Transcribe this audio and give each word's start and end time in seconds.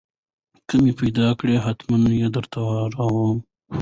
که 0.67 0.75
مې 0.81 0.91
پېدا 0.99 1.27
کړې 1.39 1.55
حتمن 1.65 2.03
يې 2.21 2.27
درته 2.35 2.59
راوړم. 2.95 3.37